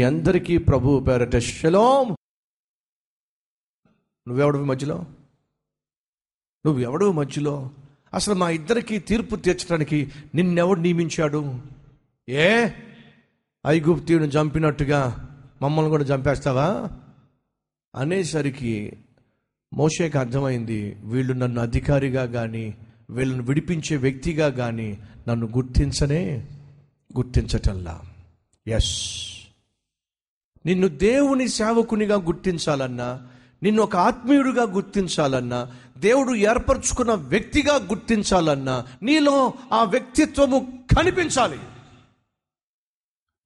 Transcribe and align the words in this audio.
మీ 0.00 0.04
అందరికీ 0.04 0.58
ప్రభు 0.58 1.04
పేరట 1.08 1.36
శలోం. 1.36 2.16
నువ్వెవడవి 4.28 4.64
మధ్యలో? 4.64 5.04
నువ్వెవడవి 6.66 7.12
మధ్యలో? 7.12 7.70
అసలు 8.14 8.34
మా 8.34 8.50
ఇద్దరికి 8.50 8.98
తీర్పు 8.98 9.36
తీర్చడానికి 9.36 10.12
నిన్నెవడు 10.34 10.80
నియమించాడు? 10.80 11.60
ఏ? 12.28 12.68
ఐగుప్తీయుని 13.66 14.26
చంపినట్టుగా 14.26 15.28
మమ్మల్ని 15.62 15.90
కూడా 15.90 16.04
చంపేస్తావా? 16.04 16.90
అనేసరికి 17.96 18.92
మోషేకి 19.74 20.18
అర్థమైంది 20.18 20.96
వీళ్ళు 21.04 21.32
నన్ను 21.32 21.60
అధికారిగా 21.60 22.26
కానీ 22.26 22.74
వీళ్ళను 23.10 23.42
విడిపించే 23.42 23.96
వ్యక్తిగా 23.96 24.48
కానీ 24.48 24.98
నన్ను 25.28 25.46
గుర్తించనే 25.46 26.48
గుర్తించటల్లా. 27.16 28.02
ఎస్ 28.66 29.29
నిన్ను 30.66 30.88
దేవుని 30.88 31.48
సేవకునిగా 31.48 32.16
గుర్తించాలన్నా 32.16 33.20
నిన్ను 33.62 33.82
ఒక 33.82 33.96
ఆత్మీయుడిగా 33.96 34.62
గుర్తించాలన్నా 34.62 35.72
దేవుడు 35.98 36.34
ఏర్పరచుకున్న 36.34 37.12
వ్యక్తిగా 37.12 37.74
గుర్తించాలన్నా 37.74 38.86
నీలో 39.02 39.52
ఆ 39.72 39.84
వ్యక్తిత్వము 39.84 40.78
కనిపించాలి. 40.96 41.58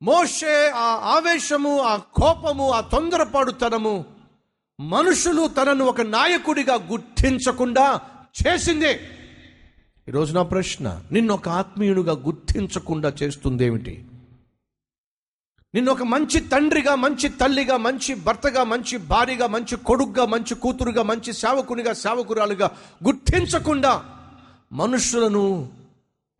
మోషే 0.02 0.70
ఆ 0.70 1.12
ఆవేశము 1.16 1.80
ఆ 1.80 1.96
కోపము 1.96 2.70
ఆ 2.70 2.80
తొందరపాడుతనము 2.80 4.04
మనుషులు 4.80 5.46
తనను 5.46 5.84
ఒక 5.84 6.00
నాయకుడిగా 6.00 6.74
గుర్తించకుండా 6.74 8.00
చేసిందే. 8.46 9.00
ఈరోజు 10.08 10.34
నా 10.34 10.42
ప్రశ్న 10.42 11.02
నిన్ను 11.12 11.34
ఒక 11.34 11.48
ఆత్మీయుడుగా 11.48 12.12
గుర్తించకుండా 12.12 13.12
చేస్తుంది 13.22 13.64
ఏమిటి 13.64 14.04
నిన్ను 15.74 15.92
ఒక 15.92 16.02
మంచి 16.02 16.40
తండ్రిగా 16.40 16.94
మంచి 16.94 17.28
తల్లిగా 17.28 17.76
మంచి 17.76 18.14
భర్తగా 18.14 18.64
మంచి 18.64 18.96
భార్యగా 18.96 19.46
మంచి 19.46 19.76
కొడుగ్గా 19.76 20.24
మంచి 20.24 20.54
కూతురుగా 20.54 21.02
మంచి 21.02 21.32
సేవకునిగా 21.32 21.92
సేవకురాలుగా 21.92 22.70
గుర్తించకుండా 23.04 24.04
మనుషులను 24.72 25.72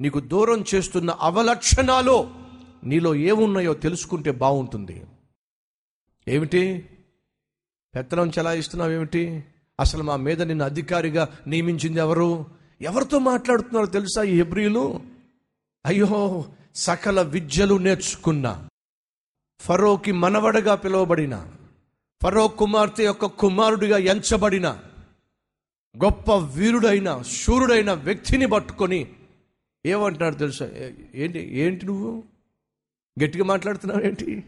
నీకు 0.01 0.21
దూరం 0.21 0.65
చేస్తున్న 0.75 1.11
అవలక్షణాలు 1.11 2.31
నీలో 2.85 3.15
ఏమున్నాయో 3.15 3.75
తెలుసుకుంటే 3.75 4.31
బాగుంటుంది. 4.31 5.05
ఏమిటి? 6.29 6.89
పెత్తనం 7.95 8.31
చెలాయిస్తున్నావు 8.39 8.91
ఏమిటి 8.91 9.45
అసలు 9.81 10.03
మా 10.03 10.17
మీద 10.17 10.43
నిన్ను 10.43 10.65
అధికారిగా 10.65 11.29
నియమించింది 11.47 11.99
ఎవరు? 11.99 12.47
ఎవరితో 12.81 13.19
మాట్లాడుతున్నారో 13.19 13.87
తెలుసా 13.87 14.23
ఈ 14.23 14.37
హెబ్రియులు? 14.37 15.01
అయ్యో 15.87 16.45
సకల 16.75 17.23
విద్యలు 17.23 17.75
నేర్చుకున్నా. 17.75 18.69
ఫరోకి 19.61 20.13
మనవడగా 20.13 20.75
పిలువబడిన 20.75 21.51
ఫరో 22.23 22.49
కుమార్తె 22.49 23.05
యొక్క 23.05 23.27
కుమారుడిగా 23.27 23.99
ఎంచబడిన 23.99 24.69
గొప్ప 26.05 26.33
వీరుడైన 26.33 27.23
శూరుడైన 27.23 27.93
వ్యక్తిని 27.93 28.47
పట్టుకొని 28.47 29.13
ఏమంటున్నాడు 29.87 30.35
తెలుసా? 30.35 30.71
ఏంటి 31.15 31.39
ఏంటి 31.39 31.87
నువ్వు? 31.87 32.25
గట్టిగా 33.25 33.45
మాట్లాడుతున్నావు 33.45 34.01
ఏంటి? 34.01 34.45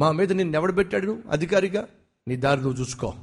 మా 0.00 0.12
మీద 0.12 0.32
నిన్ను 0.32 0.56
ఎవడు 0.56 0.72
పెట్టాడు 0.72 1.06
నువ్వు? 1.06 1.30
అధికారిగా? 1.30 1.88
నీ 2.28 2.36
దారి 2.36 2.60
నువ్వు 2.60 2.80
చూసుకో. 2.80 3.14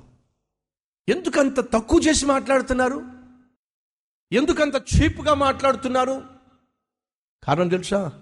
ఎందుకంత 1.10 1.60
తక్కువ 1.60 2.00
చేసి 2.00 2.26
మాట్లాడుతున్నారు? 2.26 3.04
ఎందుకంత 4.32 4.76
చీప్గా 4.76 5.34
మాట్లాడుతున్నారు? 5.34 6.24
కారణం 7.44 7.68
తెలుసా? 7.68 8.22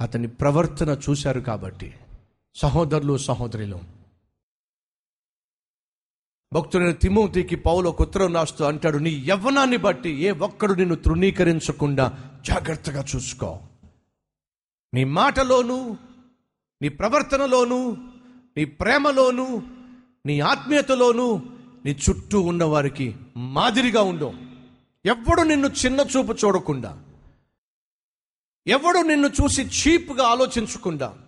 అతని 0.00 0.28
ప్రవర్తన 0.28 1.00
చూశారు 1.10 1.40
కాబట్టి. 1.40 1.94
సహోదరులు 2.54 3.16
సహోదరులు. 3.16 3.96
భక్తుడైన 6.52 6.90
తిమోతికి 6.90 7.56
పౌలు 7.56 7.88
ఒక 7.88 8.02
ఉత్తరం 8.02 8.34
రాస్తూ 8.34 8.64
అంటాడు 8.64 8.98
నీ 8.98 9.24
యవ్వనాన్ని 9.28 9.76
బట్టి 9.76 10.10
ఏ 10.10 10.30
ఒక్కడు 10.30 10.72
నిన్ను 10.72 10.94
తృణీకరించకుండా 10.94 12.18
జాగ్రత్తగా 12.46 13.04
చూసుకో. 13.16 13.60
నీ 14.94 15.04
మాటలోను 15.04 15.98
నీ 16.82 16.88
ప్రవర్తనలోను 16.88 17.96
నీ 18.56 18.64
ప్రేమలోను 18.64 19.62
నీ 20.26 20.40
ఆత్మీయతలోను 20.40 21.56
నీ 21.84 21.96
చుట్టూ 22.10 22.40
ఉన్నవారికి 22.40 23.16
మాదిరిగా 23.36 24.02
ఉండు. 24.02 24.32
ఎవ్వడు 25.06 25.42
నిన్ను 25.42 25.68
చిన్న 25.68 26.00
చూపు 26.00 26.32
చూడకుండా. 26.32 27.02
ఎవడు 28.66 28.98
నిన్ను 28.98 29.28
చూసి 29.28 29.62
చీప్గా 29.62 30.24
ఆలోచించకుండా 30.26 31.18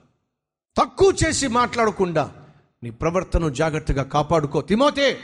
తక్కువ 0.77 1.15
చేసి 1.25 1.47
మాట్లాడకుండా 1.47 2.47
నీ 2.83 2.91
ప్రవర్తనను 2.91 3.49
జాగ్రత్తగా 3.51 4.03
కాపాడుకో. 4.03 4.61
తిమోతే 4.61 5.21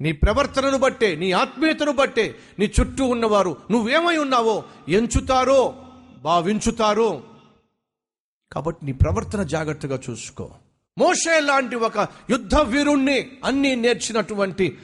నీ 0.00 0.12
ప్రవర్తనను 0.12 0.78
బట్టే 0.78 1.14
నీ 1.16 1.32
ఆత్మీయతను 1.32 1.92
బట్టే 1.92 2.38
నీ 2.58 2.72
చుట్టూ 2.80 3.04
ఉన్నవారు 3.04 3.56
నువ్వేమై 3.70 4.16
ఉన్నావో 4.16 4.64
ఎంచుతారో 4.88 5.86
భావించుతారో. 6.22 7.22
కాబట్టి 8.52 8.86
నీ 8.86 8.92
ప్రవర్తన 8.92 9.42
జాగ్రత్తగా 9.42 10.00
చూసుకో. 10.10 10.50
మోషే 10.98 11.40
లాంటి 11.40 11.76
ఒక 11.76 11.98
యుద్ధ 12.30 12.54
వీరుణ్ణి 12.54 13.38
అన్నీ 13.44 13.74
నేర్చినటువంటి 13.74 14.78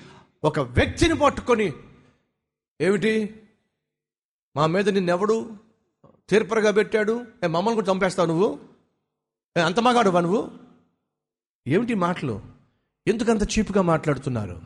ఒక 0.45 0.61
వ్యక్తిని 0.61 1.15
పట్టుకొని 1.15 1.73
ఏమిటి? 2.81 3.41
మా 4.57 4.67
మీద 4.67 4.89
నిన్నెవడు 4.89 5.66
తీర్పరగా 6.29 6.71
పెట్టాడు. 6.71 7.27
ఏ 7.45 7.47
మమ్మల్ని 7.47 7.75
కూడా 7.75 7.93
చంపేస్తావు 7.93 8.29
నువ్వు? 8.29 8.61
ఏ 9.57 9.61
అంత 9.61 9.81
మగాడువా 9.81 10.21
నువ్వు? 10.21 10.51
ఏమిటి 11.67 11.95
మాటలు? 11.95 12.43
ఎందుకంత 13.07 13.59
చీపుగా 13.59 13.83
మాట్లాడుతున్నారు? 13.83 14.61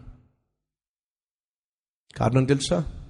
కారణం 2.17 2.45
తెలుసా? 2.45 3.09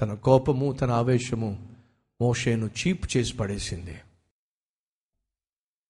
తన 0.00 0.14
కోపము 0.14 0.72
తన 0.72 0.90
ఆవేశము 0.90 1.74
మోషేను 2.20 2.66
చీప్ 2.66 3.16
చేసి 3.16 3.36
పడేసింది. 3.36 4.00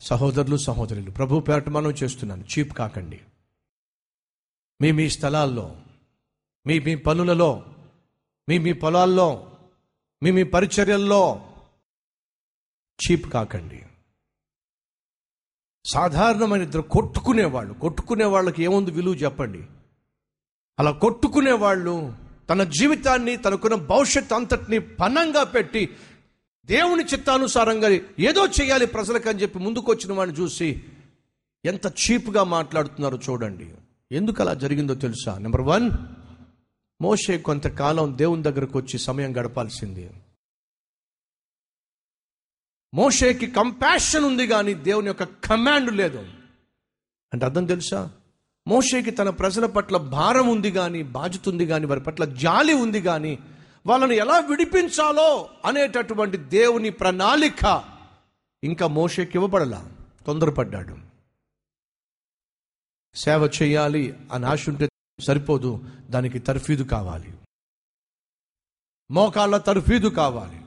సహోదరులు 0.01 0.56
సహోదరులు 0.56 1.11
ప్రభు 1.11 1.41
పేరట 1.41 1.69
మనం 1.69 1.91
చేస్తున్నాను. 1.91 2.45
చీప్ 2.45 2.72
కాకండి. 2.72 3.21
మీ 4.81 4.93
మీ 4.93 5.09
స్థలాల్లో 5.09 5.77
మీ 6.67 6.78
మీ 6.78 6.95
పనులలో 6.95 7.65
మీ 8.49 8.59
మీ 8.59 8.72
పొలాల్లో 8.72 9.53
మీ 10.22 10.31
మీ 10.31 10.43
పరిచర్యల్లో 10.43 11.52
చీప్ 12.92 13.32
కాకండి. 13.32 13.82
సాధారణమైన 15.84 16.62
ఇద్దరు 16.62 16.82
కొట్టుకునేవాళ్ళు. 16.82 17.75
కొట్టుకునే 17.75 18.25
వాళ్ళకి 18.25 18.64
ఏముంది 18.64 18.91
విలువ 18.91 19.14
చెప్పండి. 19.14 19.62
అలా 20.78 20.91
కొట్టుకునే 20.91 21.53
వాళ్ళు 21.53 22.14
తన 22.50 22.64
జీవితాన్ని 22.64 23.36
తనకున్న 23.36 23.75
భవిష్యత్ 23.75 24.32
అంతటిని 24.32 24.78
పనంగా 24.78 25.44
పెట్టి 25.44 25.97
దేవుని 26.64 27.04
చిత్తానుసారంగా 27.04 27.88
ఏదో 28.19 28.47
చేయాలి 28.47 28.86
ప్రజలకు 28.86 29.28
అని 29.28 29.42
చెప్పి 29.42 29.59
ముందుకొచ్చిన 29.59 30.12
వాడిని 30.12 30.36
చూసి 30.36 30.82
ఎంత 31.64 31.86
చీప్గా 31.86 32.44
మాట్లాడుతున్నారో 32.44 33.19
చూడండి. 33.30 33.74
ఎందుకు 34.12 34.42
అలా 34.42 34.54
జరిగిందో 34.54 34.94
తెలుసా? 34.94 35.38
నెంబర్ 35.38 35.60
వన్ 35.60 35.91
మోషే 37.03 37.38
కొంతకాలం 37.38 38.19
దేవుని 38.19 38.42
దగ్గరకు 38.42 38.78
వచ్చి 38.78 38.98
సమయం 38.98 39.36
గడపాల్సింది. 39.36 40.10
మోషేకి 42.94 43.47
కంపాషన్ 43.47 44.25
ఉంది 44.25 44.47
కానీ 44.47 44.75
దేవుని 44.75 45.06
యొక్క 45.06 45.22
కమాండ్ 45.22 45.92
లేదు. 45.92 46.19
అంటే 47.32 47.47
అర్థం 47.47 47.66
తెలుసా? 47.66 48.10
మోషేకి 48.69 49.10
తన 49.10 49.30
ప్రజల 49.30 49.66
పట్ల 49.66 49.97
భారం 49.97 50.48
ఉంది 50.48 50.72
కానీ 50.72 51.03
బాధ్యత 51.03 51.48
ఉంది 51.48 51.66
కానీ 51.66 51.86
వారి 51.86 52.00
పట్ల 52.00 52.25
జాలి 52.25 52.72
ఉంది 52.72 53.03
కానీ 53.03 53.39
వాళ్ళని 53.86 54.16
ఎలా 54.16 54.39
విడిపించాలో 54.39 55.48
అనేటటువంటి 55.65 56.36
దేవుని 56.36 56.91
ప్రణాళిక 56.91 57.84
ఇంకా 58.65 58.86
మోషేకి 58.86 59.33
ఇవ్వబడలా. 59.34 59.92
తొందరపడ్డాడు. 60.27 60.98
సేవ 63.15 63.50
చేయాలి 63.62 64.15
అని 64.33 64.47
ఆశ 64.47 64.68
ఉంటే 64.68 64.88
సరిపోదు 65.21 65.84
దానికి 66.10 66.38
తర్ఫీదు 66.38 66.83
కావాలి. 66.83 67.34
మోకాళ్ళ 69.10 69.56
తర్ఫీదు 69.56 70.09
కావాలి. 70.09 70.61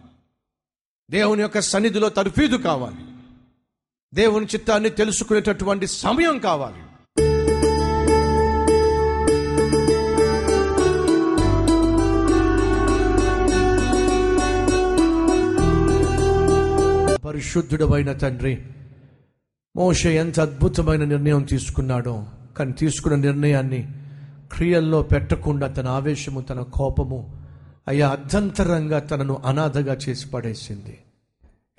దేవుని 1.09 1.41
యొక్క 1.41 1.59
సన్నిధిలో 1.59 2.09
తర్ఫీదు 2.09 2.57
కావాలి. 2.57 2.97
దేవుని 4.13 4.45
చిత్తాన్ని 4.45 4.89
తెలుసుకునేటటువంటి 4.89 5.87
సమయం 5.87 6.37
కావాలి. 6.37 6.75
పరిశుద్ధుడమైన 17.17 18.11
తండ్రి 18.11 18.65
మోష 19.75 20.05
ఎంత 20.05 20.39
అద్భుతమైన 20.39 21.03
నిర్ణయం 21.03 21.43
తీసుకున్నాడో 21.43 22.27
కానీ 22.57 22.71
తీసుకున్న 22.71 23.15
నిర్ణయాన్ని 23.15 23.91
క్రియల్లో 24.51 25.01
పెట్టకుండా 25.01 25.67
తన 25.67 25.87
ఆవేశము 25.87 26.41
తన 26.41 26.61
కోపము 26.61 27.34
అయ్యా 27.87 28.09
అర్ధంతరంగా 28.09 28.99
తనను 28.99 29.41
అనాథగా 29.45 29.97
చేసి 30.09 30.29
పడేసింది. 30.29 30.97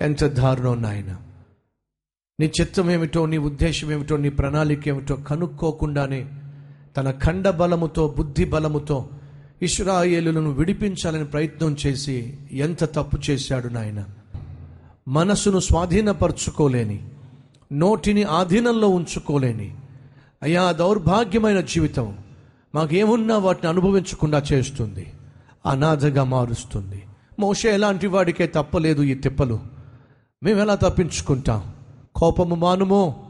ఎంత 0.01 0.25
దారుణం 0.25 0.81
నాయన 0.81 1.17
నీ 2.39 2.51
చిత్తం 2.61 2.91
ఏమిటో 2.91 3.25
నీ 3.25 3.37
ఉద్దేశం 3.37 3.91
ఏమిటో 3.91 4.17
నీ 4.17 4.29
ప్రణాళిక 4.29 4.87
ఏమిటో 4.87 5.15
కనుక్కోకుండానే 5.15 6.29
తన 6.97 7.11
ఖండ 7.11 7.49
బలముతో 7.49 8.15
బుద్ధి 8.17 8.45
బలముతో 8.45 9.09
ఇస్రాయేలులను 9.61 10.51
విడిపించాలని 10.51 11.25
ప్రయత్నం 11.25 11.77
చేసి 11.87 12.37
ఎంత 12.51 12.83
తప్పు 12.83 13.17
చేశాడు 13.29 13.67
నాయన. 13.67 14.05
మనసును 15.07 15.59
స్వాధీనపరచుకోలేని 15.59 17.09
నోటిని 17.73 18.23
ఆధీనంలో 18.23 18.87
ఉంచుకోలేని 18.87 19.75
అయ్యా 20.43 20.71
దౌర్భాగ్యమైన 20.71 21.61
జీవితం 21.61 22.17
మాకేమున్నా 22.75 23.37
వాటిని 23.37 23.69
అనుభవించకుండా 23.69 24.43
చేస్తుంది. 24.53 25.13
అనాథగా 25.67 26.23
మారుస్తుంది. 26.23 27.03
మోషే 27.39 27.73
ఎలాంటి 27.73 28.07
వాడికే 28.07 28.47
తప్పలేదు 28.47 29.01
ఈ 29.01 29.13
తిప్పలు. 29.13 29.59
మేము 30.43 30.61
ఎలా 30.61 30.75
తప్పించుకుంటాం? 30.75 31.73
కోపము 32.15 32.55
మానుమో? 32.55 33.29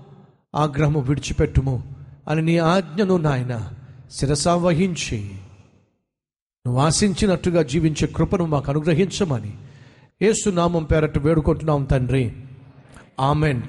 ఆగ్రహము 0.56 1.00
విడిచిపెట్టుము? 1.00 1.96
అని 2.28 2.42
నీ 2.42 2.58
ఆజ్ఞను 2.58 3.18
నాయన 3.18 3.70
శిరసా 4.12 4.56
వహించి. 4.56 5.32
నువ్వు 6.68 6.82
ఆశించినట్టుగా 6.82 7.62
జీవించే 7.62 8.08
కృపను 8.08 8.46
మాకు 8.46 8.72
అనుగ్రహించమని 8.72 9.54
ఏసునామం 10.22 10.84
పేరట్టు 10.84 11.20
వేడుకుంటున్నాం 11.20 11.84
తండ్రి. 11.84 12.36
ఆమెన్. 13.20 13.62